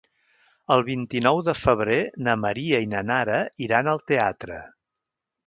[0.75, 1.97] El vint-i-nou de febrer
[2.29, 4.61] na Maria i na Nara iran al teatre.